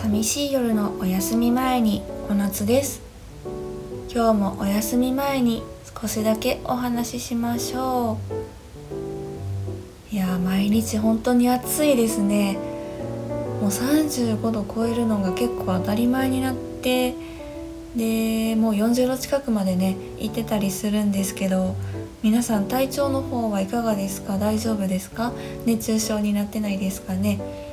[0.00, 3.02] 寂しい夜のお休み前に小夏です。
[4.08, 5.64] 今日もお休み前に
[6.00, 8.16] 少しだけお話ししましょ
[10.12, 10.14] う。
[10.14, 12.58] いや毎日本当に暑いですね。
[13.60, 17.16] もう35度超えるのが結構当たり前になって
[17.96, 21.74] でもう40度近くまでね行ってたりするんですけど
[22.22, 24.38] 皆さん体調の方はいかがですか？
[24.38, 25.32] 大丈夫ですか？
[25.66, 27.66] 熱中症になってないですかね？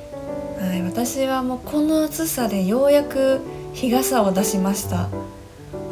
[0.60, 3.40] はい私はもうこの暑さでようやく
[3.74, 5.08] 日傘を出しました。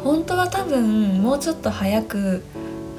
[0.05, 2.43] 本当は多分もうちょっと早く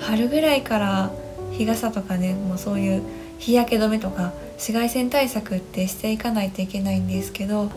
[0.00, 1.12] 春ぐらいから
[1.52, 3.02] 日傘とかねもうそういう
[3.38, 7.70] 日焼け止めとか紫外線対策ってしていかないといけないんですけど、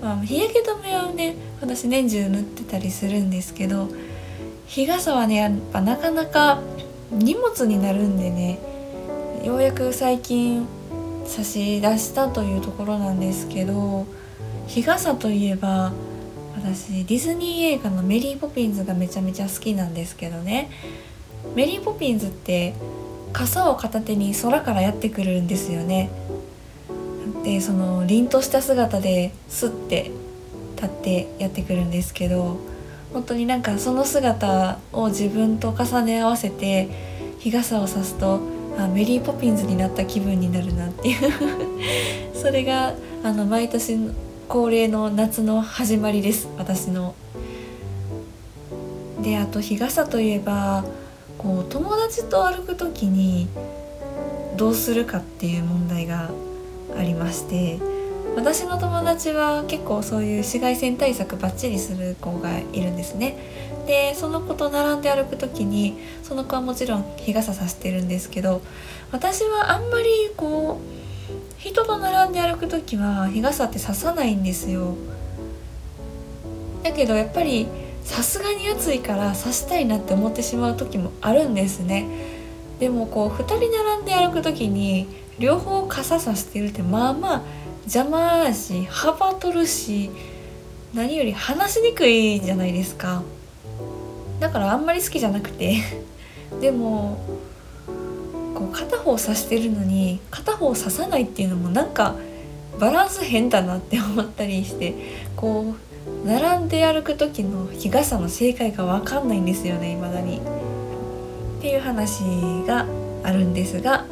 [0.00, 3.88] まあ、日焼け止めはね私年中塗ってたりするんですけど
[4.68, 6.60] 日傘はねやっぱなかなか
[7.10, 8.60] 荷物になるんでね
[9.42, 10.68] ようやく最近
[11.28, 14.06] 差し出したというところなんですけど
[14.66, 15.92] 日傘といえば
[16.56, 20.70] 私ディズニー映画の「メリー・ポピンズ」がめちゃめちゃ好きなんですけどね。
[21.54, 22.74] メリー・ポピンズって
[23.32, 26.10] 傘を片手に空からやってくるんですよね。
[27.44, 30.10] でその凛とした姿ですって
[30.74, 32.56] 立ってやってくるんですけど
[33.12, 36.88] 本当になんかその姿を自分と重ね合わせて
[37.38, 38.40] 日傘をさすと
[38.78, 41.32] あメリー・ポピンズになった気分になるなっていう
[42.34, 43.98] それがあの毎年
[44.48, 47.14] 恒例の夏の始まりです私の。
[49.22, 50.84] であと日傘といえば
[51.38, 53.48] こう友達と歩く時に
[54.56, 56.30] どうするかっていう問題が
[56.96, 57.95] ありまして。
[58.36, 63.36] 私の友達は結構そういう紫外線対策バッチリする子がいるんですね。
[63.86, 68.60] でその子と並んで歩く時にその子はもちろん日傘さしてるんですけど
[69.10, 74.94] 私はあんまりこう人と並んで歩く時は日傘ってささないんですよ。
[76.82, 77.66] だけどやっぱり
[78.04, 82.06] さすがに暑いからさしたいなって思ってしまう時もあるんですね。
[82.78, 85.08] でもこう2人並んで歩く時に
[85.38, 87.42] 両方傘さしてるってまあまあ
[87.86, 90.10] 邪魔だし幅取るし
[90.92, 93.22] 何より話しにくいじゃないですか。
[94.40, 95.76] だからあんまり好きじゃなくて。
[96.60, 97.18] でも
[98.54, 102.14] こう片方刺してるのに片方刺さないっていうのもなんか
[102.78, 104.94] バランス変だなって思ったりして
[105.34, 105.74] こ
[106.24, 110.38] う並んで歩く時の日傘の正解が分かんないんですよね未だに。
[110.38, 110.40] っ
[111.60, 112.20] ていう話
[112.66, 112.86] が
[113.24, 114.06] あるんですが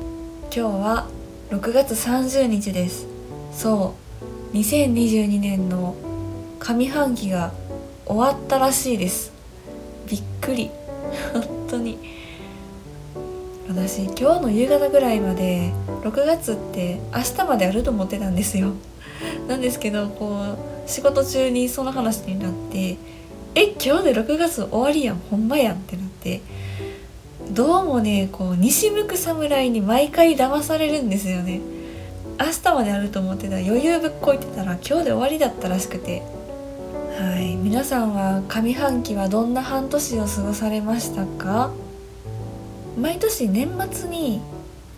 [0.45, 1.07] 今日は
[1.51, 3.14] 6月30日です。
[3.55, 3.95] そ
[4.53, 4.57] う。
[4.57, 5.95] 2022年の
[6.59, 7.53] 上半期が
[8.05, 9.33] 終わったらしいです。
[10.09, 10.71] びっくり。
[11.33, 11.99] 本当に。
[13.69, 15.73] 私今日の夕方ぐらいまで
[16.03, 18.73] 6月って明日まであると思ってたんですよ。
[19.49, 20.41] なんですけどこ
[20.87, 22.97] う仕事中にその話になって
[23.55, 25.21] え今日で6月終わりやん。
[25.31, 25.77] ほんまやん。
[25.77, 26.41] ってなって。
[27.51, 31.61] どうもねこう西向く侍に毎回騙されるんですよね。
[32.39, 36.23] 明日まであると思ってた余裕ぶっこいてたら今日で終わりだったらしくて。
[37.19, 37.55] はい。
[37.55, 41.71] 皆さんは上半期はどんな半年を過ごされましたか？
[42.99, 44.41] 毎年年末に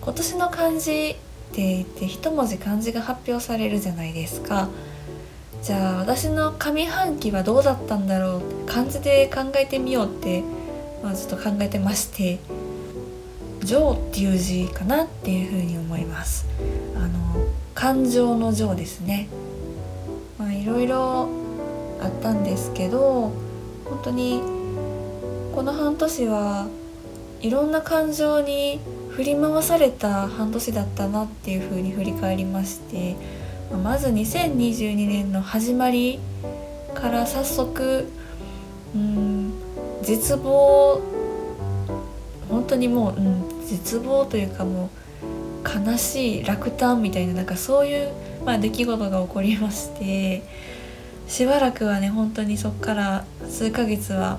[0.01, 1.17] 今年の漢字って
[1.57, 4.69] 言って一文字漢字が発表されるじゃないですか。
[5.63, 8.43] じゃあ私の上半期はどうだったんだろう？
[8.67, 10.43] 漢字で考えてみようって、
[11.03, 12.39] まあ、ずっと考えてまして
[13.67, 16.47] 「情」っていう字かなっていうふうに思います。
[16.97, 17.09] あの
[17.75, 19.29] 感情の情ですね。
[20.39, 21.29] まあいろいろ
[22.01, 23.33] あったんですけど
[23.85, 24.41] 本当に
[25.55, 26.69] この半年は
[27.41, 33.17] いろんな感情に振り回された半年だったなっていうふうに振り返りまして
[33.83, 36.19] まず2022年の始まり
[36.95, 38.07] から早速
[38.95, 39.53] うん
[40.03, 41.01] 絶望
[42.49, 44.91] 本当にもう、うん、絶望というかも
[45.25, 48.13] う悲しい落胆みたいななんかそういう、
[48.45, 50.43] まあ、出来事が起こりまして
[51.27, 54.39] しばらくはね本当にそっから数ヶ月は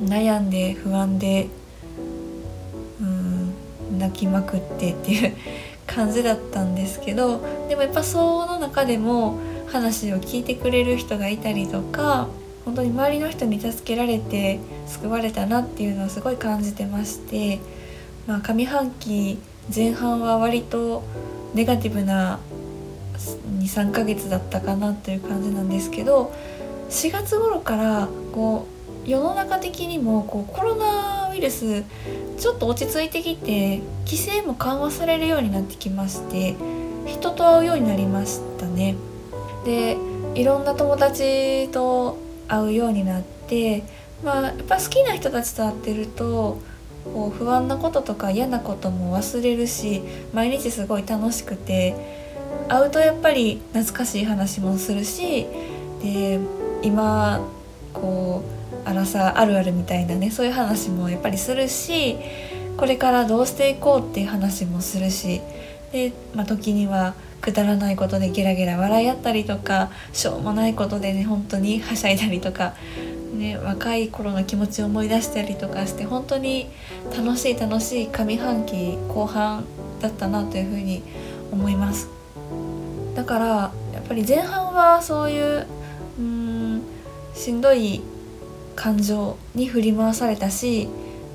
[0.00, 1.48] 悩んで不安で
[3.00, 5.36] うん泣きまくってっていう
[5.86, 12.28] 感じだったんですけどでもやっぱその中でも話を聞いてくれる人がいたりとか
[12.64, 17.60] 本当に周りの人に助けられて救われたなっていうのをすごい感じてまして、
[18.26, 19.38] まあ、上半期
[19.74, 21.02] 前半は割と
[21.54, 22.38] ネガティブな
[23.60, 26.32] 23ヶ月だったかなという感じなんですけど
[26.90, 28.66] 4月頃からこ
[29.06, 31.84] う世の中的にもこうコロナウイルス
[32.38, 36.56] ちょっと落ち着いてきて規制も緩和されるようになってきまして
[37.06, 38.96] 人と会うようになりましたね。
[39.64, 39.96] で
[40.34, 42.18] いろんな友達と
[42.48, 43.84] 会うようになって
[44.22, 46.58] まあやっぱ好きな人たちと会ってると
[47.04, 50.02] こう不安なこととか嫌なことも忘れるし
[50.32, 51.94] 毎日すごい楽しくて
[52.68, 55.46] 会うとやっぱり懐かしい話もするし
[56.02, 56.40] で
[56.82, 57.40] 今
[57.92, 58.42] こ
[58.84, 62.16] う荒さあるあるみたいなねそういう話もやっぱりするし
[62.76, 65.40] これからどうしていこうっていう話もするし
[65.92, 72.74] で、まあ、時にはくだらないことでゲラゲラ笑い合ったりとかしょうもないことでね本当にはしゃいだりとか、
[73.34, 76.68] ね、若い頃の気持ちを思い出したりとかして本当に
[77.16, 79.64] 楽しい楽しい上半期後半
[80.00, 81.02] だったなというふうに
[81.52, 82.08] 思います。
[83.14, 83.46] だから
[83.92, 85.66] やっぱり前半はそういう
[86.18, 86.82] うん
[87.34, 88.02] しんどい
[88.76, 90.88] 感情に振り回されたし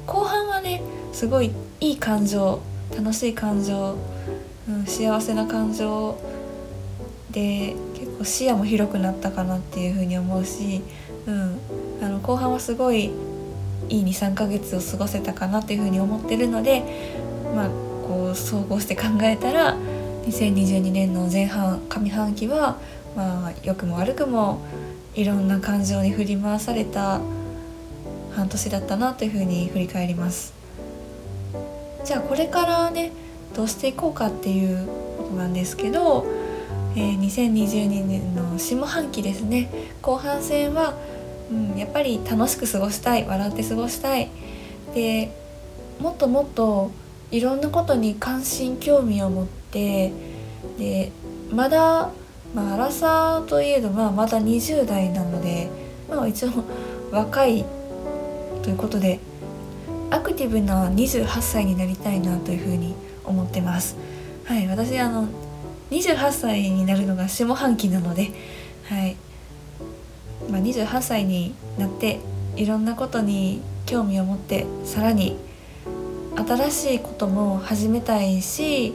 [0.05, 0.81] 後半はね
[1.13, 2.61] すごいいい感情
[2.95, 3.95] 楽しい感情、
[4.67, 6.17] うん、幸せな感情
[7.31, 10.81] で結構視野も広くなったかなっていうふうに思うし、
[11.27, 11.59] うん、
[12.29, 13.05] 後半はすごい
[13.89, 16.83] いい23ヶ月を過ごせたかなっていうふうに思ってるので
[17.55, 17.69] まあ
[18.07, 19.75] こう総合して考えたら
[20.27, 22.77] 2022年の前半上半期は
[23.15, 24.61] まあ良くも悪くも
[25.15, 27.19] いろんな感情に振り回された
[28.35, 30.53] 半年だったなというふうに振り返ります。
[32.05, 33.11] じゃあこれからね
[33.55, 34.85] どうしていこうかっていう
[35.17, 36.27] ことなんですけど、
[36.95, 39.67] えー、2022年の下半期ですね。
[40.03, 40.93] 後半戦は、
[41.51, 44.29] うん、やっぱり楽しく過ごしたい笑って過ごしたい
[44.93, 45.31] で
[45.99, 46.91] もっともっと
[47.31, 50.11] いろんなことに関心興味を持って
[50.77, 51.11] で
[51.51, 52.11] まだ
[52.53, 55.69] まあ、荒さといえど、まあ、まだ20代なので、
[56.09, 56.49] まあ、一応
[57.11, 57.65] 若い
[58.63, 59.19] ということで
[60.09, 63.95] アクティブな28歳になりたいなというふうに思ってます。
[64.45, 65.27] はい、私あの
[65.91, 68.31] 28歳になるのが下半期なので、
[68.85, 69.15] はい
[70.49, 72.19] まあ、28歳になって
[72.55, 75.37] いろんなことに興味を持ってさらに
[76.35, 78.93] 新しいことも始めたいし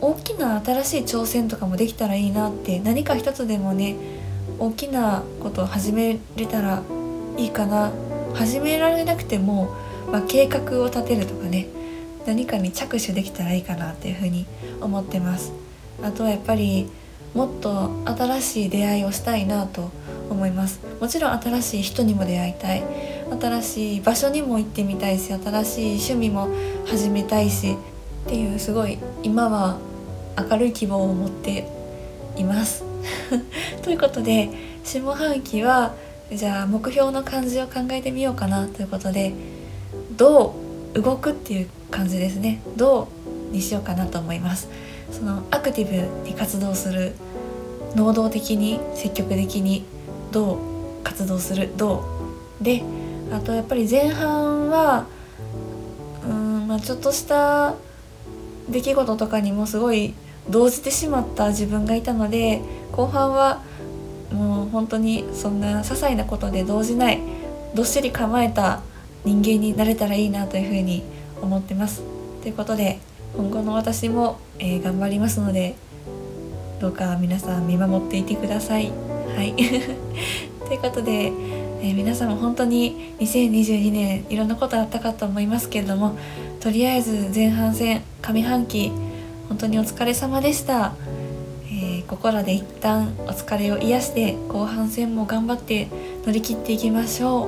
[0.00, 3.96] 大きな新しい挑戦とかもできたらいいなって何か一つでもね
[4.58, 6.82] 大きなことを始めれたら
[7.36, 7.92] いいかな。
[8.36, 9.74] 始められなくても、
[10.12, 11.68] まあ、計画を立てるとかね
[12.26, 14.46] 何かに着手できたらいいかなっていうふうに
[14.80, 15.52] 思ってます。
[16.02, 16.90] あとはやっぱり
[17.34, 19.90] もっと新しい出会いをしたいなと
[20.30, 22.82] 思いますもちろん新しい人にも出会いたい
[23.40, 26.48] 新しい場所にも行ってみたいし新しい趣味も
[26.86, 27.76] 始めたいし
[28.26, 29.78] っていうすごい今は
[30.50, 31.68] 明るい希望を持って
[32.36, 32.84] います。
[33.82, 34.50] ということで
[34.84, 35.94] 下半期は
[36.32, 39.32] じゃあ目標の漢字を考えてみようかなということで
[40.16, 40.54] 「ど
[40.94, 43.08] う動く」っていう感じですね「ど
[43.50, 44.68] う」にしようかなと思います。
[45.16, 47.14] そのアクティブに活動する
[47.94, 49.86] 能動的に積極的に
[50.30, 50.58] どう
[51.02, 52.04] 活動するど
[52.60, 52.82] うで
[53.32, 55.06] あとやっぱり前半は
[56.22, 57.76] うん、まあ、ちょっとした
[58.68, 60.12] 出来事とかにもすごい
[60.50, 62.60] 動じてしまった自分がいたので
[62.92, 63.62] 後半は
[64.30, 67.20] もう本当にそんな些細なことで動じない
[67.74, 68.82] どっしり構えた
[69.24, 71.02] 人間になれたらいいなというふうに
[71.40, 72.02] 思ってます。
[72.42, 72.98] ということで
[73.36, 75.74] 今後の私も、えー、頑張りますので
[76.80, 78.90] どうか皆さん見守っていてください。
[79.36, 79.54] はい。
[80.66, 81.32] ということで、
[81.80, 86.12] えー、皆さんも本当に2022年いろんなことあったかと思いますけれども
[86.60, 88.90] とりあえず前半戦上半期
[89.48, 90.94] 本当にお疲れ様でした、
[91.70, 95.86] え、ここらで一旦お疲れを癒して後半戦も頑張って
[96.26, 97.46] 乗り切っていきましょ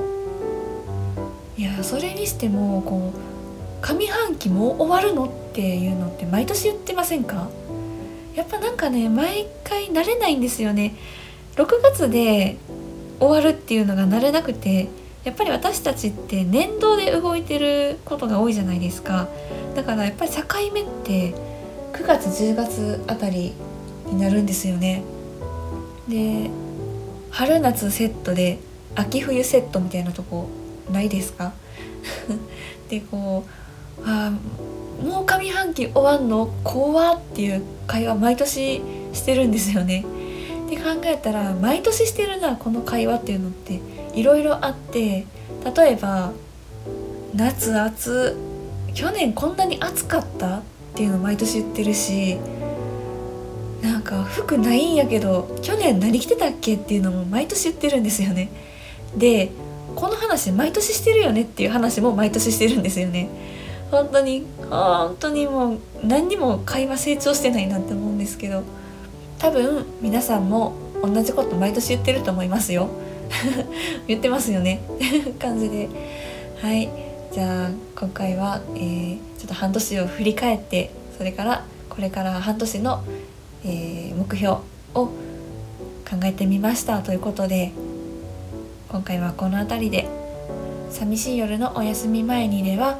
[1.57, 1.59] う。
[1.59, 3.28] いやそれにしてもこう
[3.81, 7.49] 上半期もう終わるのっていうのって毎年言ってませんか？
[8.35, 10.95] やっぱなんかね毎回慣れないんですよね。
[11.55, 12.57] 6月で
[13.19, 14.87] 終わるっていうのが慣れなくて
[15.25, 19.27] やっぱり私たちって年度で動いてることが多いじゃないですか。
[19.75, 20.41] だからやっぱり境
[20.73, 21.33] 目って
[21.93, 23.53] 9月10月あたり
[24.07, 25.03] になるんですよね。
[26.07, 26.49] で
[27.31, 28.59] 春夏セットで
[28.95, 30.47] 秋冬セットみたいなとこ
[30.91, 31.53] ないですか？
[32.89, 33.49] でこう
[34.05, 34.31] あ
[35.03, 36.53] もう上半期終わんの？
[36.63, 38.81] 怖っていう会話毎年
[39.13, 40.05] してるんですよね。
[40.69, 43.79] で考えたら毎年してるなこの会話っていうのって
[44.13, 45.25] いろいろあって
[45.75, 46.31] 例えば
[47.33, 48.37] 夏暑
[48.93, 50.61] 去年こんなに暑かったっ
[50.95, 52.37] ていうの毎年言ってるし
[53.81, 58.51] なんか服ないんやけど去年何着てたっけっていうのも毎年言ってるんですよね。
[59.15, 59.51] で
[59.95, 63.27] この話毎年してるよねっていう話も毎年してるんですよね。
[63.91, 68.63] 本当に本当にもう何にも会話成長してないなって思うんですけど
[69.39, 72.89] 多分皆さんも同じこと毎年言ってると思いますよ。
[74.07, 74.81] 言ってますよね。
[75.39, 75.87] 感じで。
[76.61, 76.89] はい。
[77.31, 83.03] じゃあ今回は、えー、ちょっと半年を振り返ってそれからこれから半年の、
[83.63, 84.61] えー、目標を
[84.95, 85.11] 考
[86.23, 87.71] えてみましたということで
[88.89, 90.07] 今回はこの辺りで
[90.89, 92.97] 「寂しい夜のお休み前に」では、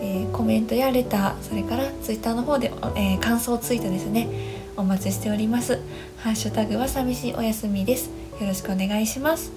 [0.00, 4.28] えー、コメントやレターそれからツイッターの方で、えー、感想ツイートですね
[4.76, 5.80] お待ちしております。
[6.18, 8.10] ハッシュタグは寂しいお休みです。
[8.40, 9.50] よろしくお願いします。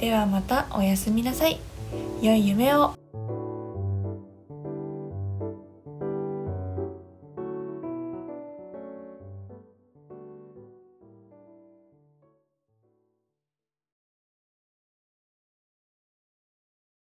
[0.00, 1.60] ではまたおやすみなさい。
[2.22, 3.03] 良い夢を。